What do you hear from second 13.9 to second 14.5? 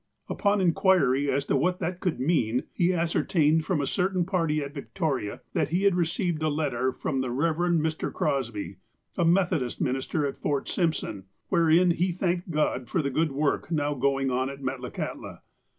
going on